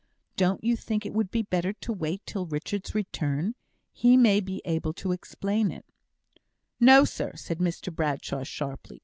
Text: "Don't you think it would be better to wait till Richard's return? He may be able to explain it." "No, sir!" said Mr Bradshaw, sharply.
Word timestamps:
"Don't 0.35 0.63
you 0.63 0.75
think 0.75 1.05
it 1.05 1.13
would 1.13 1.29
be 1.29 1.43
better 1.43 1.73
to 1.73 1.93
wait 1.93 2.25
till 2.25 2.47
Richard's 2.47 2.95
return? 2.95 3.53
He 3.93 4.17
may 4.17 4.39
be 4.39 4.59
able 4.65 4.93
to 4.93 5.11
explain 5.11 5.69
it." 5.69 5.85
"No, 6.79 7.05
sir!" 7.05 7.33
said 7.35 7.59
Mr 7.59 7.95
Bradshaw, 7.95 8.41
sharply. 8.43 8.99